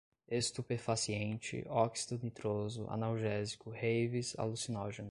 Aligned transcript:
estupefaciente, 0.29 1.63
óxido 1.69 2.19
nitroso, 2.25 2.87
analgésico, 2.89 3.69
raves, 3.71 4.33
alucinógeno 4.37 4.99